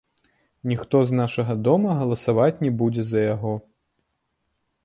Ніхто 0.71 1.01
з 1.09 1.19
нашага 1.19 1.55
дома 1.67 1.89
галасаваць 1.99 2.61
не 2.67 2.71
будзе 2.81 3.03
за 3.11 3.19
яго. 3.33 3.53